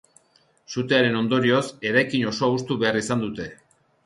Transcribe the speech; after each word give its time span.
Sutearen 0.75 1.19
ondorioz, 1.19 1.61
eraikin 1.91 2.27
osoa 2.33 2.51
hustu 2.57 2.79
behar 2.85 2.99
izan 3.05 3.23
dute. 3.27 3.49